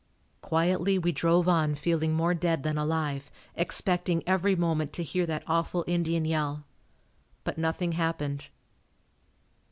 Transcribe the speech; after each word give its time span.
Quietly 0.41 0.97
we 0.97 1.11
drove 1.11 1.47
on 1.47 1.75
feeling 1.75 2.11
more 2.11 2.33
dead 2.33 2.63
than 2.63 2.75
alive, 2.75 3.29
expecting 3.53 4.23
every 4.25 4.55
moment 4.55 4.93
to 4.93 5.03
hear 5.03 5.27
that 5.27 5.43
awful 5.45 5.83
Indian 5.85 6.25
yell. 6.25 6.65
But 7.43 7.59
nothing 7.59 7.91
happened. 7.91 8.49